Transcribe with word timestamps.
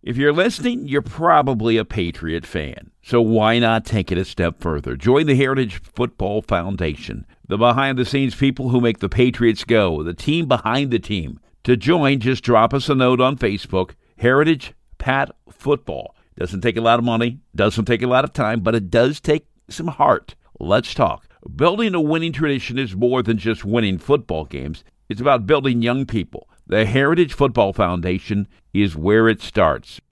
If 0.00 0.16
you're 0.16 0.32
listening, 0.32 0.86
you're 0.86 1.02
probably 1.02 1.76
a 1.76 1.84
Patriot 1.84 2.46
fan. 2.46 2.92
So 3.02 3.20
why 3.20 3.58
not 3.58 3.84
take 3.84 4.12
it 4.12 4.18
a 4.18 4.24
step 4.24 4.60
further? 4.60 4.94
Join 4.94 5.26
the 5.26 5.34
Heritage 5.34 5.82
Football 5.82 6.40
Foundation, 6.40 7.26
the 7.48 7.58
behind 7.58 7.98
the 7.98 8.04
scenes 8.04 8.36
people 8.36 8.68
who 8.68 8.80
make 8.80 9.00
the 9.00 9.08
Patriots 9.08 9.64
go, 9.64 10.04
the 10.04 10.14
team 10.14 10.46
behind 10.46 10.92
the 10.92 11.00
team. 11.00 11.40
To 11.64 11.76
join, 11.76 12.20
just 12.20 12.44
drop 12.44 12.72
us 12.72 12.88
a 12.88 12.94
note 12.94 13.20
on 13.20 13.36
Facebook, 13.36 13.94
Heritage 14.18 14.72
Pat 14.98 15.32
Football. 15.50 16.14
Doesn't 16.38 16.60
take 16.60 16.76
a 16.76 16.80
lot 16.80 17.00
of 17.00 17.04
money, 17.04 17.40
doesn't 17.56 17.86
take 17.86 18.02
a 18.02 18.06
lot 18.06 18.22
of 18.22 18.32
time, 18.32 18.60
but 18.60 18.76
it 18.76 18.92
does 18.92 19.18
take 19.18 19.46
some 19.68 19.88
heart. 19.88 20.36
Let's 20.60 20.94
talk. 20.94 21.26
Building 21.56 21.96
a 21.96 22.00
winning 22.00 22.32
tradition 22.32 22.78
is 22.78 22.94
more 22.94 23.24
than 23.24 23.36
just 23.36 23.64
winning 23.64 23.98
football 23.98 24.44
games. 24.44 24.84
It's 25.08 25.20
about 25.20 25.46
building 25.46 25.82
young 25.82 26.06
people. 26.06 26.48
The 26.70 26.84
Heritage 26.84 27.32
Football 27.32 27.72
Foundation 27.72 28.46
is 28.74 28.94
where 28.94 29.26
it 29.26 29.40
starts. 29.40 30.02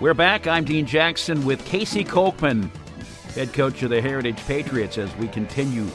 We're 0.00 0.14
back. 0.14 0.46
I'm 0.46 0.64
Dean 0.64 0.86
Jackson 0.86 1.44
with 1.44 1.62
Casey 1.66 2.04
Kolkman, 2.04 2.70
head 3.34 3.52
coach 3.52 3.82
of 3.82 3.90
the 3.90 4.00
Heritage 4.00 4.38
Patriots, 4.46 4.96
as 4.96 5.14
we 5.16 5.28
continue 5.28 5.86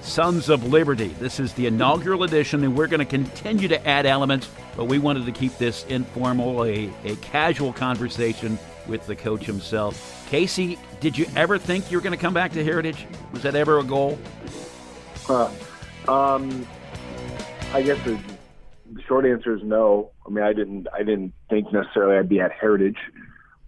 Sons 0.00 0.48
of 0.48 0.66
Liberty. 0.66 1.14
This 1.20 1.38
is 1.38 1.52
the 1.52 1.66
inaugural 1.66 2.24
edition, 2.24 2.64
and 2.64 2.76
we're 2.76 2.88
going 2.88 2.98
to 2.98 3.04
continue 3.04 3.68
to 3.68 3.86
add 3.86 4.06
elements, 4.06 4.50
but 4.76 4.86
we 4.86 4.98
wanted 4.98 5.24
to 5.26 5.30
keep 5.30 5.56
this 5.58 5.84
informal, 5.84 6.64
a, 6.64 6.90
a 7.04 7.14
casual 7.20 7.72
conversation 7.72 8.58
with 8.86 9.06
the 9.06 9.16
coach 9.16 9.44
himself. 9.44 10.26
Casey, 10.28 10.78
did 11.00 11.16
you 11.16 11.26
ever 11.36 11.58
think 11.58 11.90
you 11.90 11.98
were 11.98 12.02
going 12.02 12.16
to 12.16 12.20
come 12.20 12.34
back 12.34 12.52
to 12.52 12.64
Heritage? 12.64 13.06
Was 13.32 13.42
that 13.42 13.54
ever 13.54 13.78
a 13.78 13.84
goal? 13.84 14.18
Uh, 15.28 15.50
um, 16.08 16.66
I 17.72 17.82
guess 17.82 18.02
the, 18.04 18.18
short 19.06 19.24
answer 19.26 19.56
is 19.56 19.62
no. 19.62 20.10
I 20.26 20.30
mean, 20.30 20.44
I 20.44 20.52
didn't. 20.52 20.86
I 20.92 20.98
didn't 20.98 21.32
think 21.48 21.72
necessarily 21.72 22.18
I'd 22.18 22.28
be 22.28 22.40
at 22.40 22.52
Heritage. 22.52 22.98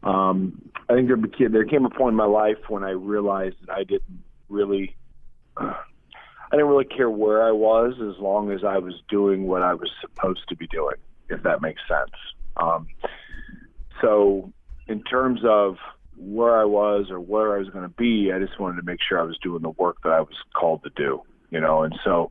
Um, 0.03 0.71
I 0.89 0.95
think 0.95 1.09
there, 1.09 1.49
there 1.49 1.65
came 1.65 1.87
a 1.87 1.91
point 1.91 2.13
in 2.13 2.17
my 2.17 2.27
life 2.27 2.59
when 2.69 2.85
I 2.85 2.91
realized 2.91 3.57
that 3.67 3.73
I 3.73 3.85
didn't 3.85 4.23
really. 4.49 4.97
I 5.57 6.57
didn't 6.57 6.69
really 6.69 6.85
care 6.85 7.11
where 7.11 7.43
I 7.43 7.51
was 7.51 7.95
as 7.95 8.21
long 8.23 8.53
as 8.53 8.63
I 8.63 8.79
was 8.79 8.95
doing 9.09 9.49
what 9.49 9.63
I 9.63 9.75
was 9.75 9.91
supposed 10.01 10.47
to 10.51 10.57
be 10.57 10.69
doing, 10.69 10.95
if 11.29 11.43
that 11.43 11.61
makes 11.61 11.81
sense. 11.89 12.13
Um, 12.59 12.87
so, 14.01 14.53
in 14.87 15.03
terms 15.03 15.41
of 15.45 15.77
where 16.17 16.59
I 16.59 16.65
was 16.65 17.07
or 17.11 17.21
where 17.21 17.55
I 17.55 17.59
was 17.59 17.69
going 17.71 17.85
to 17.85 17.95
be, 17.95 18.31
I 18.33 18.39
just 18.39 18.59
wanted 18.61 18.77
to 18.77 18.87
make 18.87 19.01
sure 19.07 19.19
I 19.19 19.25
was 19.25 19.39
doing 19.43 19.63
the 19.63 19.71
work 19.71 19.97
that 20.05 20.11
I 20.13 20.21
was 20.21 20.35
called 20.55 20.83
to 20.85 20.91
do, 20.97 21.23
you 21.51 21.61
know. 21.61 21.83
And 21.83 21.95
so, 22.05 22.31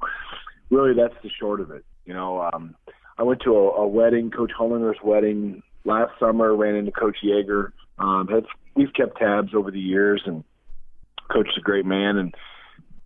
really, 0.69 0.93
that's 0.93 1.15
the 1.23 1.29
short 1.39 1.59
of 1.59 1.71
it. 1.71 1.85
You 2.05 2.13
know, 2.13 2.41
um, 2.41 2.75
I 3.17 3.23
went 3.23 3.41
to 3.41 3.55
a, 3.55 3.71
a 3.81 3.87
wedding, 3.87 4.31
Coach 4.31 4.51
Hollinger's 4.57 5.01
wedding 5.03 5.63
last 5.85 6.11
summer. 6.19 6.55
Ran 6.55 6.75
into 6.75 6.91
Coach 6.91 7.17
Yeager. 7.23 7.71
Um, 7.99 8.27
had, 8.27 8.45
we've 8.75 8.93
kept 8.93 9.17
tabs 9.17 9.53
over 9.53 9.71
the 9.71 9.79
years, 9.79 10.21
and 10.25 10.43
Coach 11.31 11.49
is 11.49 11.57
a 11.57 11.61
great 11.61 11.85
man, 11.85 12.17
and 12.17 12.35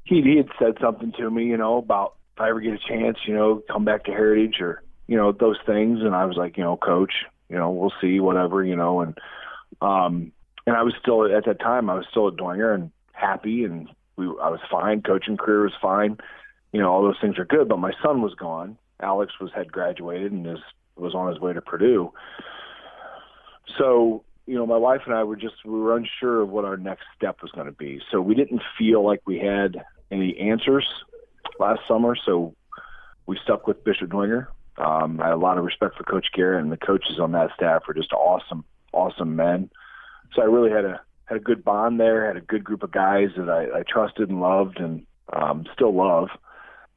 he 0.04 0.22
he 0.22 0.38
had 0.38 0.50
said 0.59 0.78
something 0.82 1.11
to 1.17 1.30
me, 1.30 1.45
you 1.45 1.58
know, 1.58 1.78
about 1.78 2.16
if 2.36 2.42
I 2.42 2.50
ever 2.50 2.61
get 2.61 2.73
a 2.73 2.88
chance, 2.88 3.17
you 3.28 3.34
know, 3.34 3.61
come 3.70 3.84
back 3.84 4.06
to 4.06 4.11
Heritage 4.11 4.61
or 4.61 4.84
you 5.08 5.17
know 5.17 5.32
those 5.32 5.58
things, 5.66 6.00
and 6.02 6.16
I 6.16 6.26
was 6.26 6.38
like, 6.38 6.58
you 6.58 6.64
know, 6.64 6.78
Coach, 6.78 7.14
you 7.50 7.58
know, 7.58 7.72
we'll 7.72 7.94
see, 8.02 8.20
whatever, 8.20 8.64
you 8.64 8.76
know, 8.76 9.02
and 9.02 9.17
um, 9.81 10.31
and 10.66 10.76
I 10.76 10.84
was 10.84 10.94
still 11.02 11.26
at 11.26 11.45
that 11.45 11.59
time, 11.59 11.89
I 11.89 11.95
was 11.95 12.06
still 12.09 12.28
at 12.28 12.36
Dwenger 12.36 12.73
and 12.73 12.92
happy, 13.14 13.64
and 13.64 13.89
we 14.16 14.26
I 14.26 14.50
was 14.50 14.59
fine, 14.70 15.02
coaching 15.02 15.38
career 15.38 15.64
was 15.64 15.73
fine, 15.81 16.17
you 16.72 16.81
know, 16.81 16.92
all 16.92 17.02
those 17.02 17.20
things 17.22 17.38
are 17.38 17.45
good, 17.45 17.67
but 17.67 17.80
my 17.80 17.94
son 18.04 18.22
was 18.22 18.34
gone. 18.36 18.78
Alex 19.02 19.34
was 19.39 19.52
had 19.56 19.72
graduated 19.72 20.31
and 20.31 20.45
is 20.45 20.59
was 20.95 21.14
on 21.14 21.31
his 21.31 21.39
way 21.39 21.54
to 21.54 21.62
Purdue. 21.62 22.12
So 23.78 24.23
you 24.45 24.56
know, 24.56 24.66
my 24.66 24.78
wife 24.78 25.02
and 25.06 25.14
I 25.14 25.23
were 25.23 25.36
just 25.36 25.56
we 25.66 25.80
were 25.80 25.95
unsure 25.95 26.42
of 26.42 26.50
what 26.50 26.66
our 26.66 26.77
next 26.77 27.04
step 27.16 27.42
was 27.42 27.52
going 27.52 27.67
to 27.67 27.73
be. 27.73 28.02
So 28.11 28.21
we 28.21 28.33
didn't 28.33 28.61
feel 28.77 29.05
like 29.05 29.21
we 29.26 29.38
had 29.38 29.83
any 30.10 30.38
answers 30.38 30.88
last 31.60 31.82
summer. 31.88 32.16
So 32.16 32.55
we 33.26 33.38
stuck 33.44 33.67
with 33.67 33.83
Bishop 33.83 34.10
Dwenger. 34.10 34.48
Um, 34.77 35.20
I 35.21 35.26
had 35.26 35.33
a 35.33 35.38
lot 35.38 35.58
of 35.58 35.65
respect 35.65 35.98
for 35.98 36.04
Coach 36.04 36.27
Garrett, 36.33 36.64
and 36.64 36.71
the 36.71 36.77
coaches 36.77 37.20
on 37.20 37.32
that 37.32 37.49
staff 37.55 37.83
are 37.88 37.93
just 37.93 38.14
awesome, 38.14 38.64
awesome 38.93 39.36
men. 39.36 39.70
So 40.33 40.42
I 40.42 40.45
really 40.45 40.71
had 40.71 40.86
a 40.86 41.02
had 41.26 41.38
a 41.38 41.42
good 41.42 41.64
bond 41.64 41.99
there. 41.99 42.27
Had 42.27 42.38
a 42.38 42.45
good 42.45 42.64
group 42.64 42.83
of 42.83 42.92
guys 42.92 43.30
that 43.38 43.49
I, 43.49 43.80
I 43.80 43.83
trusted 43.88 44.30
and 44.30 44.39
loved, 44.39 44.80
and 44.80 45.05
um, 45.33 45.65
still 45.73 45.95
love. 45.95 46.30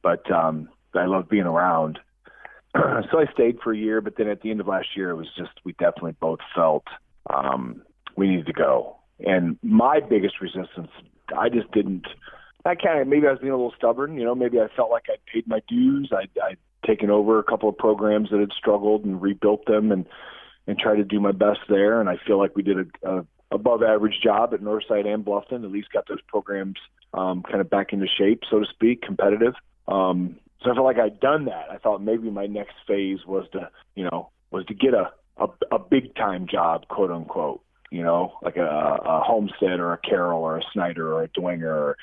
But 0.03 0.29
um, 0.31 0.69
I 0.93 1.05
love 1.05 1.29
being 1.29 1.43
around. 1.43 1.99
so 2.75 3.19
I 3.19 3.25
stayed 3.33 3.57
for 3.63 3.73
a 3.73 3.77
year, 3.77 3.99
but 3.99 4.15
then 4.17 4.27
at 4.27 4.41
the 4.41 4.51
end 4.51 4.61
of 4.61 4.67
last 4.67 4.89
year, 4.95 5.09
it 5.09 5.15
was 5.15 5.27
just 5.37 5.51
we 5.63 5.73
definitely 5.73 6.15
both 6.19 6.39
felt 6.55 6.85
um, 7.29 7.81
we 8.15 8.27
needed 8.27 8.45
to 8.47 8.53
go. 8.53 8.97
And 9.19 9.57
my 9.61 9.99
biggest 9.99 10.41
resistance, 10.41 10.89
I 11.37 11.49
just 11.49 11.71
didn't. 11.71 12.05
I 12.63 12.75
kind 12.75 13.01
of 13.01 13.07
maybe 13.07 13.27
I 13.27 13.31
was 13.31 13.39
being 13.39 13.53
a 13.53 13.55
little 13.55 13.73
stubborn. 13.75 14.17
You 14.17 14.23
know, 14.23 14.35
maybe 14.35 14.59
I 14.59 14.67
felt 14.75 14.91
like 14.91 15.05
I'd 15.09 15.25
paid 15.31 15.47
my 15.47 15.61
dues. 15.67 16.11
I'd, 16.15 16.29
I'd 16.41 16.57
taken 16.85 17.09
over 17.09 17.39
a 17.39 17.43
couple 17.43 17.69
of 17.69 17.77
programs 17.77 18.29
that 18.31 18.39
had 18.39 18.51
struggled 18.57 19.05
and 19.05 19.21
rebuilt 19.21 19.65
them, 19.65 19.91
and 19.91 20.05
and 20.67 20.77
tried 20.77 20.97
to 20.97 21.03
do 21.03 21.19
my 21.19 21.31
best 21.31 21.59
there. 21.69 21.99
And 21.99 22.09
I 22.09 22.17
feel 22.25 22.37
like 22.37 22.55
we 22.55 22.63
did 22.63 22.77
a, 22.79 23.09
a 23.09 23.25
above 23.51 23.83
average 23.83 24.19
job 24.23 24.53
at 24.53 24.61
Northside 24.61 25.05
and 25.05 25.25
Bluffton. 25.25 25.63
At 25.63 25.71
least 25.71 25.91
got 25.91 26.07
those 26.07 26.21
programs 26.27 26.77
um, 27.13 27.43
kind 27.43 27.61
of 27.61 27.69
back 27.69 27.93
into 27.93 28.07
shape, 28.07 28.43
so 28.49 28.59
to 28.59 28.65
speak, 28.65 29.01
competitive. 29.01 29.53
Um, 29.87 30.37
so 30.61 30.71
I 30.71 30.73
felt 30.75 30.85
like 30.85 30.99
I'd 30.99 31.19
done 31.19 31.45
that. 31.45 31.69
I 31.71 31.77
thought 31.77 32.01
maybe 32.01 32.29
my 32.29 32.45
next 32.45 32.75
phase 32.87 33.25
was 33.25 33.47
to, 33.53 33.69
you 33.95 34.03
know, 34.03 34.29
was 34.51 34.65
to 34.67 34.73
get 34.73 34.93
a 34.93 35.11
a, 35.37 35.47
a 35.71 35.79
big 35.79 36.15
time 36.15 36.47
job, 36.47 36.87
quote 36.87 37.11
unquote. 37.11 37.61
You 37.89 38.03
know, 38.03 38.33
like 38.41 38.55
a, 38.55 38.61
a 38.63 39.21
Homestead 39.21 39.81
or 39.81 39.91
a 39.91 39.97
Carroll 39.97 40.43
or 40.43 40.57
a 40.57 40.63
Snider 40.71 41.13
or 41.13 41.23
a 41.23 41.27
Dwenger, 41.27 41.63
or 41.63 41.97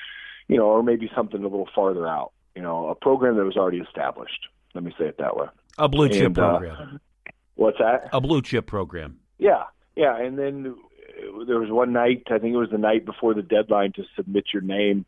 you 0.47 0.57
know, 0.57 0.65
or 0.65 0.83
maybe 0.83 1.09
something 1.15 1.39
a 1.39 1.47
little 1.47 1.69
farther 1.73 2.07
out. 2.07 2.31
You 2.55 2.61
know, 2.61 2.89
a 2.89 2.95
program 2.95 3.37
that 3.37 3.45
was 3.45 3.57
already 3.57 3.79
established. 3.79 4.49
Let 4.73 4.83
me 4.83 4.93
say 4.97 5.05
it 5.05 5.17
that 5.17 5.35
way. 5.35 5.47
A 5.77 5.87
blue 5.87 6.09
chip 6.09 6.25
and, 6.25 6.39
uh, 6.39 6.49
program. 6.49 6.75
Uh, 6.95 7.31
what's 7.55 7.77
that? 7.79 8.09
A 8.13 8.21
blue 8.21 8.41
chip 8.41 8.67
program. 8.67 9.19
Yeah, 9.37 9.63
yeah. 9.95 10.17
And 10.17 10.37
then 10.37 10.75
there 11.47 11.59
was 11.59 11.69
one 11.71 11.93
night. 11.93 12.23
I 12.29 12.39
think 12.39 12.53
it 12.53 12.57
was 12.57 12.69
the 12.71 12.77
night 12.77 13.05
before 13.05 13.33
the 13.33 13.41
deadline 13.41 13.93
to 13.93 14.03
submit 14.15 14.45
your 14.53 14.61
name 14.61 15.05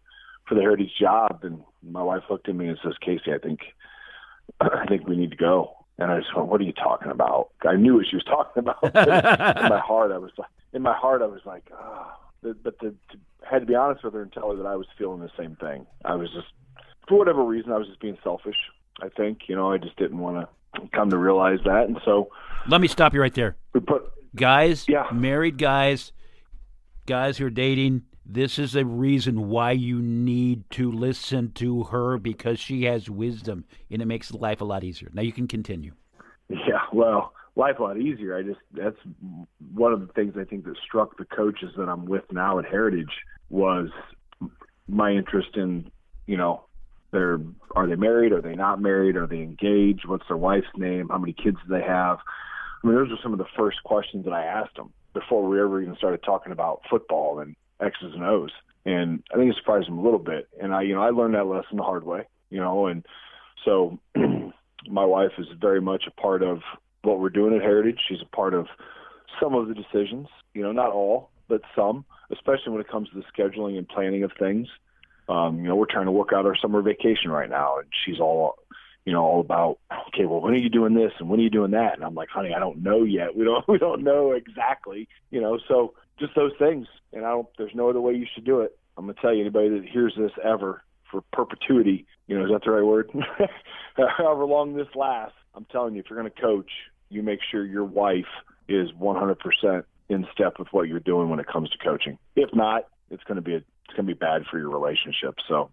for 0.47 0.55
the 0.55 0.61
Heritage 0.61 0.93
job, 0.99 1.39
and 1.43 1.61
my 1.83 2.03
wife 2.03 2.23
looked 2.29 2.49
at 2.49 2.55
me 2.55 2.67
and 2.67 2.77
says, 2.83 2.93
"Casey, 3.01 3.33
I 3.33 3.37
think, 3.37 3.59
I 4.61 4.85
think 4.87 5.07
we 5.07 5.15
need 5.15 5.31
to 5.31 5.37
go." 5.37 5.75
And 5.97 6.11
I 6.11 6.19
just 6.19 6.35
went, 6.35 6.47
"What 6.47 6.61
are 6.61 6.65
you 6.65 6.73
talking 6.73 7.11
about?" 7.11 7.49
I 7.67 7.75
knew 7.75 7.95
what 7.95 8.07
she 8.09 8.15
was 8.15 8.23
talking 8.25 8.61
about. 8.61 8.83
in 8.83 9.69
my 9.69 9.79
heart, 9.79 10.11
I 10.11 10.17
was 10.17 10.31
like, 10.37 10.49
in 10.73 10.81
my 10.81 10.93
heart, 10.93 11.21
I 11.21 11.27
was 11.27 11.41
like, 11.45 11.69
oh. 11.73 12.11
but 12.41 12.63
the, 12.63 12.71
to, 12.89 12.95
had 13.49 13.59
to 13.59 13.65
be 13.65 13.75
honest 13.75 14.03
with 14.03 14.13
her 14.13 14.21
and 14.21 14.31
tell 14.31 14.51
her 14.51 14.57
that 14.57 14.65
I 14.65 14.75
was 14.75 14.87
feeling 14.97 15.19
the 15.19 15.31
same 15.37 15.55
thing. 15.57 15.85
I 16.05 16.15
was 16.15 16.29
just, 16.33 16.47
for 17.07 17.17
whatever 17.17 17.43
reason, 17.43 17.71
I 17.71 17.77
was 17.77 17.87
just 17.87 17.99
being 17.99 18.17
selfish. 18.23 18.55
I 19.01 19.09
think, 19.09 19.41
you 19.47 19.55
know, 19.55 19.71
I 19.71 19.77
just 19.77 19.95
didn't 19.97 20.17
want 20.17 20.47
to 20.75 20.81
come 20.93 21.09
to 21.09 21.17
realize 21.17 21.59
that, 21.65 21.85
and 21.87 21.97
so. 22.05 22.29
Let 22.67 22.81
me 22.81 22.87
stop 22.87 23.13
you 23.13 23.21
right 23.21 23.33
there. 23.33 23.57
We 23.73 23.79
put 23.79 24.03
guys, 24.35 24.85
yeah. 24.87 25.07
married 25.11 25.57
guys, 25.57 26.11
guys 27.05 27.37
who 27.37 27.45
are 27.45 27.51
dating 27.51 28.03
this 28.25 28.59
is 28.59 28.75
a 28.75 28.85
reason 28.85 29.49
why 29.49 29.71
you 29.71 30.01
need 30.01 30.69
to 30.71 30.91
listen 30.91 31.51
to 31.53 31.83
her 31.83 32.17
because 32.17 32.59
she 32.59 32.83
has 32.85 33.09
wisdom 33.09 33.65
and 33.89 34.01
it 34.01 34.05
makes 34.05 34.33
life 34.33 34.61
a 34.61 34.65
lot 34.65 34.83
easier. 34.83 35.09
Now 35.13 35.21
you 35.21 35.33
can 35.33 35.47
continue. 35.47 35.93
Yeah, 36.49 36.81
well, 36.93 37.33
life 37.55 37.79
a 37.79 37.83
lot 37.83 37.97
easier. 37.97 38.37
I 38.37 38.43
just 38.43 38.59
that's 38.73 38.97
one 39.73 39.93
of 39.93 39.99
the 40.01 40.13
things 40.13 40.35
I 40.39 40.43
think 40.43 40.65
that 40.65 40.77
struck 40.77 41.17
the 41.17 41.25
coaches 41.25 41.71
that 41.77 41.89
I'm 41.89 42.05
with 42.05 42.23
now 42.31 42.59
at 42.59 42.65
Heritage 42.65 43.11
was 43.49 43.89
my 44.87 45.11
interest 45.11 45.55
in, 45.55 45.89
you 46.27 46.37
know, 46.37 46.65
they're 47.11 47.39
are 47.75 47.87
they 47.87 47.95
married? 47.95 48.31
Are 48.31 48.41
they 48.41 48.55
not 48.55 48.81
married? 48.81 49.15
Are 49.15 49.27
they 49.27 49.37
engaged? 49.37 50.07
What's 50.07 50.27
their 50.27 50.37
wife's 50.37 50.67
name? 50.77 51.09
How 51.09 51.17
many 51.17 51.33
kids 51.33 51.57
do 51.67 51.73
they 51.73 51.85
have? 51.85 52.19
I 52.83 52.87
mean, 52.87 52.95
those 52.95 53.11
are 53.11 53.21
some 53.21 53.33
of 53.33 53.39
the 53.39 53.45
first 53.57 53.83
questions 53.83 54.25
that 54.25 54.33
I 54.33 54.43
asked 54.45 54.75
them 54.75 54.91
before 55.13 55.47
we 55.47 55.59
ever 55.59 55.81
even 55.81 55.95
started 55.95 56.23
talking 56.23 56.51
about 56.51 56.81
football 56.89 57.39
and 57.39 57.55
X's 57.81 58.13
and 58.13 58.23
O's. 58.23 58.51
And 58.85 59.23
I 59.31 59.37
think 59.37 59.51
it 59.51 59.57
surprised 59.57 59.87
them 59.87 59.99
a 59.99 60.03
little 60.03 60.19
bit. 60.19 60.47
And 60.59 60.73
I, 60.73 60.81
you 60.83 60.95
know, 60.95 61.01
I 61.01 61.09
learned 61.09 61.35
that 61.35 61.45
lesson 61.45 61.77
the 61.77 61.83
hard 61.83 62.03
way, 62.03 62.27
you 62.49 62.59
know, 62.59 62.87
and 62.87 63.05
so 63.65 63.99
my 64.87 65.05
wife 65.05 65.31
is 65.37 65.47
very 65.59 65.81
much 65.81 66.05
a 66.07 66.21
part 66.21 66.41
of 66.41 66.61
what 67.03 67.19
we're 67.19 67.29
doing 67.29 67.55
at 67.55 67.61
Heritage. 67.61 67.99
She's 68.07 68.21
a 68.21 68.35
part 68.35 68.53
of 68.53 68.67
some 69.39 69.53
of 69.53 69.67
the 69.67 69.75
decisions, 69.75 70.27
you 70.53 70.63
know, 70.63 70.71
not 70.71 70.91
all, 70.91 71.29
but 71.47 71.61
some, 71.75 72.05
especially 72.31 72.71
when 72.71 72.81
it 72.81 72.89
comes 72.89 73.09
to 73.09 73.15
the 73.15 73.25
scheduling 73.35 73.77
and 73.77 73.87
planning 73.87 74.23
of 74.23 74.31
things. 74.39 74.67
Um, 75.31 75.59
you 75.59 75.67
know, 75.67 75.75
we're 75.75 75.85
trying 75.89 76.05
to 76.05 76.11
work 76.11 76.29
out 76.33 76.45
our 76.45 76.55
summer 76.55 76.81
vacation 76.81 77.31
right 77.31 77.49
now, 77.49 77.77
and 77.77 77.87
she's 78.05 78.19
all, 78.19 78.55
you 79.05 79.13
know, 79.13 79.23
all 79.23 79.39
about, 79.39 79.79
okay, 80.09 80.25
well, 80.25 80.41
when 80.41 80.53
are 80.53 80.57
you 80.57 80.69
doing 80.69 80.93
this 80.93 81.11
and 81.19 81.29
when 81.29 81.39
are 81.39 81.43
you 81.43 81.49
doing 81.49 81.71
that? 81.71 81.95
And 81.95 82.03
I'm 82.03 82.15
like, 82.15 82.29
honey, 82.29 82.53
I 82.55 82.59
don't 82.59 82.83
know 82.83 83.03
yet. 83.03 83.29
We 83.35 83.45
don't, 83.45 83.67
we 83.67 83.77
don't 83.77 84.03
know 84.03 84.31
exactly, 84.31 85.07
you 85.29 85.41
know. 85.41 85.59
So 85.67 85.93
just 86.19 86.35
those 86.35 86.51
things. 86.59 86.87
And 87.13 87.25
I 87.25 87.29
don't. 87.29 87.47
There's 87.57 87.75
no 87.75 87.89
other 87.89 88.01
way 88.01 88.13
you 88.13 88.27
should 88.33 88.45
do 88.45 88.61
it. 88.61 88.77
I'm 88.97 89.05
gonna 89.05 89.15
tell 89.21 89.33
you, 89.33 89.41
anybody 89.41 89.69
that 89.69 89.85
hears 89.85 90.13
this 90.17 90.31
ever 90.43 90.83
for 91.11 91.21
perpetuity. 91.33 92.05
You 92.27 92.37
know, 92.37 92.45
is 92.45 92.51
that 92.51 92.63
the 92.63 92.71
right 92.71 92.85
word? 92.85 93.11
However 94.17 94.45
long 94.45 94.75
this 94.75 94.87
lasts, 94.95 95.35
I'm 95.53 95.65
telling 95.65 95.93
you, 95.93 95.99
if 95.99 96.09
you're 96.09 96.19
going 96.19 96.31
to 96.31 96.41
coach, 96.41 96.71
you 97.09 97.21
make 97.21 97.39
sure 97.51 97.65
your 97.65 97.83
wife 97.83 98.25
is 98.67 98.89
100% 98.99 99.83
in 100.09 100.25
step 100.33 100.53
with 100.57 100.69
what 100.71 100.87
you're 100.87 100.99
doing 100.99 101.29
when 101.29 101.39
it 101.39 101.47
comes 101.47 101.69
to 101.71 101.77
coaching. 101.77 102.17
If 102.35 102.49
not, 102.53 102.87
it's 103.09 103.23
going 103.23 103.35
to 103.35 103.41
be 103.41 103.55
a, 103.55 103.61
it's 103.91 103.97
going 103.97 104.07
to 104.07 104.13
be 104.13 104.17
bad 104.17 104.43
for 104.49 104.57
your 104.57 104.69
relationship. 104.69 105.35
So, 105.47 105.69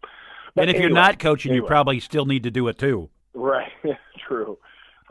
and 0.57 0.65
if 0.65 0.75
anyway, 0.75 0.81
you're 0.81 0.95
not 0.95 1.19
coaching, 1.19 1.53
anyway. 1.53 1.65
you 1.65 1.69
probably 1.69 2.01
still 2.01 2.27
need 2.27 2.43
to 2.43 2.51
do 2.51 2.67
it 2.69 2.79
too. 2.79 3.09
Right. 3.35 3.71
True. 4.29 4.59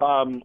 Um, 0.02 0.44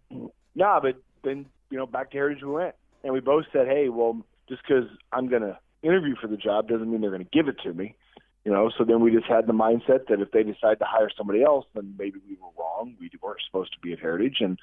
nah, 0.55 0.81
but 0.81 0.97
then 1.25 1.47
you 1.71 1.79
know, 1.79 1.87
back 1.87 2.11
to 2.11 2.17
Heritage 2.17 2.43
we 2.43 2.53
went, 2.53 2.75
and 3.03 3.13
we 3.13 3.21
both 3.21 3.45
said, 3.53 3.67
hey, 3.67 3.89
well, 3.89 4.19
just 4.49 4.63
because 4.63 4.85
I'm 5.13 5.29
going 5.29 5.43
to 5.43 5.59
interview 5.83 6.15
for 6.21 6.29
the 6.29 6.37
job 6.37 6.69
doesn't 6.69 6.91
mean 6.91 7.01
they're 7.01 7.11
going 7.11 7.25
to 7.25 7.31
give 7.33 7.49
it 7.49 7.57
to 7.65 7.73
me. 7.73 7.97
You 8.45 8.53
know, 8.53 8.71
so 8.77 8.85
then 8.85 9.01
we 9.01 9.13
just 9.13 9.27
had 9.27 9.47
the 9.47 9.53
mindset 9.53 10.09
that 10.09 10.21
if 10.21 10.33
they 10.33 10.43
decide 10.43 10.79
to 10.81 10.85
hire 10.85 11.09
somebody 11.17 11.43
else, 11.43 11.65
then 11.75 11.95
maybe 11.99 12.19
we 12.29 12.37
were 12.37 12.51
wrong. 12.59 12.97
We 12.99 13.11
weren't 13.23 13.41
supposed 13.47 13.73
to 13.73 13.79
be 13.81 13.93
at 13.93 14.01
Heritage, 14.01 14.39
and 14.41 14.59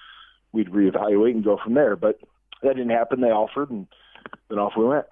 we'd 0.51 0.69
reevaluate 0.69 1.31
and 1.31 1.43
go 1.43 1.57
from 1.63 1.75
there. 1.75 1.95
But 1.95 2.19
that 2.61 2.75
didn't 2.75 2.89
happen. 2.89 3.21
They 3.21 3.27
offered, 3.27 3.69
and 3.69 3.87
then 4.49 4.59
off 4.59 4.73
we 4.77 4.85
went. 4.85 5.05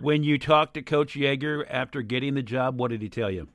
When 0.00 0.22
you 0.22 0.38
talked 0.38 0.74
to 0.74 0.82
Coach 0.82 1.14
Yeager 1.14 1.64
after 1.68 2.02
getting 2.02 2.34
the 2.34 2.42
job, 2.42 2.78
what 2.78 2.90
did 2.90 3.02
he 3.02 3.08
tell 3.08 3.30
you? 3.30 3.48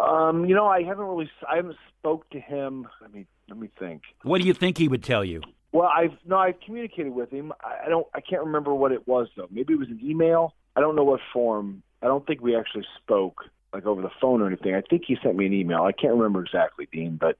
Um, 0.00 0.44
you 0.44 0.54
know, 0.54 0.66
I 0.66 0.82
haven't 0.82 1.06
really, 1.06 1.30
I 1.48 1.56
haven't 1.56 1.76
spoke 1.98 2.28
to 2.30 2.40
him. 2.40 2.86
Let 3.00 3.12
me 3.12 3.26
let 3.48 3.58
me 3.58 3.68
think. 3.78 4.02
What 4.22 4.40
do 4.40 4.46
you 4.46 4.54
think 4.54 4.78
he 4.78 4.88
would 4.88 5.02
tell 5.02 5.24
you? 5.24 5.42
Well, 5.72 5.88
I've 5.88 6.16
no, 6.24 6.36
I've 6.36 6.60
communicated 6.60 7.12
with 7.12 7.30
him. 7.30 7.52
I, 7.62 7.86
I 7.86 7.88
don't, 7.88 8.06
I 8.14 8.20
can't 8.20 8.44
remember 8.44 8.74
what 8.74 8.92
it 8.92 9.06
was 9.06 9.28
though. 9.36 9.48
Maybe 9.50 9.72
it 9.74 9.78
was 9.78 9.88
an 9.88 10.00
email. 10.02 10.54
I 10.76 10.80
don't 10.80 10.96
know 10.96 11.04
what 11.04 11.20
form. 11.32 11.82
I 12.02 12.06
don't 12.06 12.26
think 12.26 12.40
we 12.40 12.56
actually 12.56 12.86
spoke 13.02 13.44
like 13.72 13.86
over 13.86 14.02
the 14.02 14.10
phone 14.20 14.42
or 14.42 14.46
anything. 14.46 14.74
I 14.74 14.80
think 14.80 15.04
he 15.06 15.16
sent 15.22 15.36
me 15.36 15.46
an 15.46 15.52
email. 15.52 15.82
I 15.82 15.92
can't 15.92 16.14
remember 16.14 16.42
exactly, 16.44 16.88
Dean, 16.92 17.18
but 17.20 17.36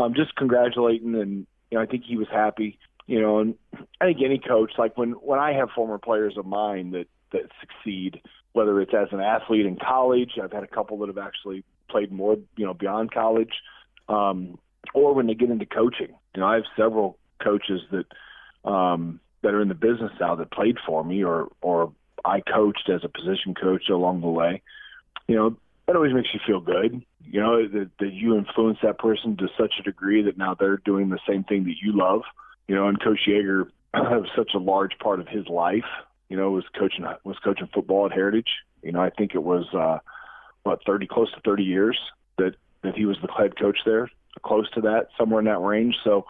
um, 0.00 0.14
just 0.14 0.34
congratulating 0.36 1.14
and 1.14 1.46
you 1.70 1.78
know, 1.78 1.82
I 1.82 1.86
think 1.86 2.04
he 2.04 2.16
was 2.16 2.28
happy. 2.30 2.78
You 3.06 3.20
know, 3.20 3.38
and 3.38 3.54
I 4.00 4.06
think 4.06 4.18
any 4.24 4.38
coach, 4.38 4.72
like 4.78 4.96
when 4.98 5.12
when 5.12 5.38
I 5.38 5.52
have 5.52 5.70
former 5.70 5.98
players 5.98 6.36
of 6.36 6.46
mine 6.46 6.90
that 6.92 7.06
that 7.32 7.42
succeed, 7.60 8.20
whether 8.52 8.80
it's 8.80 8.94
as 8.94 9.08
an 9.12 9.20
athlete 9.20 9.66
in 9.66 9.76
college, 9.76 10.32
I've 10.42 10.52
had 10.52 10.62
a 10.62 10.68
couple 10.68 10.98
that 10.98 11.08
have 11.08 11.18
actually 11.18 11.64
played 11.88 12.12
more, 12.12 12.36
you 12.56 12.66
know, 12.66 12.74
beyond 12.74 13.12
college, 13.12 13.52
um, 14.08 14.58
or 14.94 15.14
when 15.14 15.26
they 15.26 15.34
get 15.34 15.50
into 15.50 15.66
coaching. 15.66 16.14
You 16.34 16.40
know, 16.40 16.46
I 16.46 16.54
have 16.54 16.64
several 16.76 17.18
coaches 17.42 17.80
that 17.90 18.68
um, 18.68 19.20
that 19.42 19.54
are 19.54 19.62
in 19.62 19.68
the 19.68 19.74
business 19.74 20.12
now 20.20 20.34
that 20.36 20.50
played 20.50 20.76
for 20.86 21.04
me, 21.04 21.24
or 21.24 21.48
or 21.60 21.92
I 22.24 22.40
coached 22.40 22.90
as 22.92 23.02
a 23.04 23.08
position 23.08 23.54
coach 23.54 23.88
along 23.88 24.20
the 24.20 24.28
way. 24.28 24.62
You 25.28 25.36
know, 25.36 25.56
that 25.86 25.96
always 25.96 26.14
makes 26.14 26.28
you 26.32 26.40
feel 26.46 26.60
good. 26.60 27.04
You 27.24 27.40
know 27.40 27.66
that, 27.66 27.90
that 28.00 28.12
you 28.12 28.36
influence 28.36 28.78
that 28.82 28.98
person 28.98 29.36
to 29.38 29.48
such 29.58 29.74
a 29.78 29.82
degree 29.82 30.22
that 30.22 30.38
now 30.38 30.54
they're 30.54 30.78
doing 30.78 31.10
the 31.10 31.18
same 31.28 31.44
thing 31.44 31.64
that 31.64 31.76
you 31.82 31.96
love. 31.96 32.22
You 32.68 32.74
know, 32.74 32.88
and 32.88 33.02
Coach 33.02 33.20
Yeager 33.28 33.64
was 33.94 34.28
such 34.36 34.50
a 34.54 34.58
large 34.58 34.98
part 34.98 35.20
of 35.20 35.28
his 35.28 35.46
life. 35.48 35.84
You 36.28 36.36
know, 36.36 36.50
was 36.50 36.64
coaching 36.78 37.04
was 37.24 37.38
coaching 37.44 37.68
football 37.72 38.06
at 38.06 38.12
Heritage. 38.12 38.48
You 38.82 38.92
know, 38.92 39.00
I 39.00 39.10
think 39.10 39.34
it 39.34 39.42
was 39.42 39.66
uh, 39.74 39.98
what 40.62 40.80
thirty, 40.84 41.06
close 41.06 41.32
to 41.32 41.40
thirty 41.40 41.64
years 41.64 41.98
that 42.38 42.56
that 42.82 42.96
he 42.96 43.06
was 43.06 43.16
the 43.22 43.32
head 43.32 43.58
coach 43.58 43.78
there, 43.84 44.10
close 44.42 44.68
to 44.70 44.80
that, 44.82 45.08
somewhere 45.18 45.40
in 45.40 45.46
that 45.46 45.60
range. 45.60 45.96
So, 46.04 46.26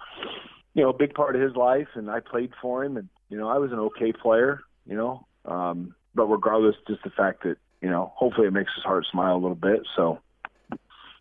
you 0.74 0.82
know, 0.82 0.90
a 0.90 0.96
big 0.96 1.14
part 1.14 1.36
of 1.36 1.42
his 1.42 1.56
life, 1.56 1.88
and 1.94 2.10
I 2.10 2.20
played 2.20 2.52
for 2.60 2.84
him, 2.84 2.96
and 2.96 3.08
you 3.28 3.38
know, 3.38 3.48
I 3.48 3.58
was 3.58 3.72
an 3.72 3.78
okay 3.78 4.12
player. 4.12 4.60
You 4.86 4.96
know, 4.96 5.26
um, 5.44 5.94
but 6.14 6.26
regardless, 6.26 6.76
just 6.86 7.02
the 7.02 7.10
fact 7.10 7.42
that 7.44 7.56
you 7.80 7.90
know, 7.90 8.12
hopefully 8.14 8.46
it 8.46 8.52
makes 8.52 8.72
his 8.74 8.84
heart 8.84 9.06
smile 9.10 9.34
a 9.34 9.38
little 9.38 9.54
bit. 9.54 9.80
So, 9.96 10.20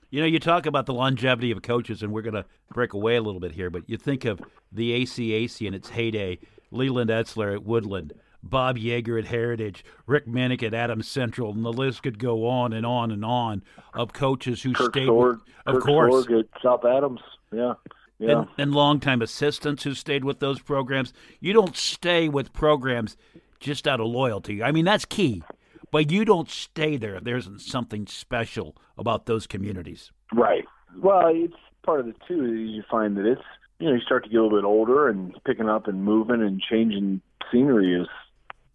you 0.09 0.21
know, 0.21 0.25
you 0.25 0.39
talk 0.39 0.65
about 0.65 0.85
the 0.85 0.93
longevity 0.93 1.51
of 1.51 1.61
coaches, 1.61 2.01
and 2.01 2.11
we're 2.11 2.21
going 2.21 2.35
to 2.35 2.45
break 2.73 2.93
away 2.93 3.15
a 3.17 3.21
little 3.21 3.41
bit 3.41 3.51
here, 3.51 3.69
but 3.69 3.83
you 3.87 3.97
think 3.97 4.25
of 4.25 4.41
the 4.71 5.03
ACAC 5.03 5.67
in 5.67 5.73
its 5.73 5.89
heyday, 5.89 6.39
Leland 6.71 7.09
Etzler 7.09 7.55
at 7.55 7.65
Woodlan, 7.65 8.11
Bob 8.45 8.77
Yeager 8.77 9.19
at 9.19 9.25
Heritage, 9.25 9.83
Rick 10.05 10.27
Minnick 10.27 10.63
at 10.63 10.73
Adams 10.73 11.07
Central, 11.07 11.51
and 11.51 11.65
the 11.65 11.73
list 11.73 12.03
could 12.03 12.19
go 12.19 12.47
on 12.47 12.73
and 12.73 12.85
on 12.85 13.11
and 13.11 13.25
on 13.25 13.63
of 13.93 14.13
coaches 14.13 14.61
who 14.61 14.73
Kirk 14.73 14.93
stayed. 14.93 15.09
With, 15.09 15.39
of 15.65 15.75
Kirk 15.75 15.83
course, 15.83 16.25
Sorg 16.25 16.39
at 16.39 16.61
South 16.61 16.85
Adams, 16.85 17.19
yeah. 17.51 17.73
Yeah. 18.17 18.39
And, 18.39 18.47
and 18.57 18.71
longtime 18.73 19.21
assistants 19.21 19.83
who 19.83 19.93
stayed 19.93 20.23
with 20.23 20.39
those 20.39 20.61
programs. 20.61 21.11
You 21.41 21.51
don't 21.51 21.75
stay 21.75 22.29
with 22.29 22.53
programs 22.53 23.17
just 23.59 23.87
out 23.87 23.99
of 23.99 24.07
loyalty. 24.07 24.63
I 24.63 24.71
mean, 24.71 24.85
that's 24.85 25.03
key. 25.03 25.43
But 25.91 26.11
you 26.11 26.23
don't 26.23 26.49
stay 26.49 26.97
there. 26.97 27.15
if 27.15 27.23
there 27.23 27.37
isn't 27.37 27.61
something 27.61 28.07
special 28.07 28.75
about 28.97 29.25
those 29.25 29.47
communities. 29.47 30.11
Right. 30.33 30.65
Well, 30.97 31.27
it's 31.33 31.53
part 31.85 31.99
of 31.99 32.05
the 32.05 32.13
too. 32.27 32.53
You 32.53 32.83
find 32.89 33.17
that 33.17 33.25
it's 33.25 33.41
you 33.79 33.87
know 33.87 33.95
you 33.95 34.01
start 34.01 34.23
to 34.23 34.29
get 34.29 34.37
a 34.37 34.43
little 34.43 34.57
bit 34.57 34.65
older 34.65 35.09
and 35.09 35.33
picking 35.45 35.69
up 35.69 35.87
and 35.87 36.03
moving 36.03 36.41
and 36.41 36.61
changing 36.61 37.21
scenery 37.51 37.93
is 37.93 38.07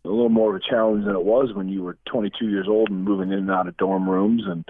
a 0.04 0.08
little 0.08 0.28
more 0.28 0.54
of 0.54 0.62
a 0.62 0.70
challenge 0.70 1.04
than 1.04 1.14
it 1.14 1.24
was 1.24 1.52
when 1.52 1.68
you 1.68 1.82
were 1.82 1.96
22 2.06 2.48
years 2.48 2.66
old 2.68 2.90
and 2.90 3.04
moving 3.04 3.32
in 3.32 3.40
and 3.40 3.50
out 3.50 3.68
of 3.68 3.76
dorm 3.76 4.08
rooms 4.08 4.42
and 4.46 4.64